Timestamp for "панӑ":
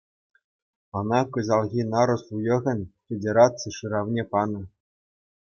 4.33-4.61